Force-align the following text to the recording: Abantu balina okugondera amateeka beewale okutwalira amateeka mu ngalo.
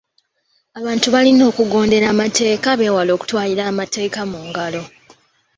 Abantu 0.79 1.07
balina 1.15 1.43
okugondera 1.51 2.05
amateeka 2.13 2.69
beewale 2.79 3.11
okutwalira 3.13 3.63
amateeka 3.71 4.19
mu 4.31 4.39
ngalo. 4.47 4.83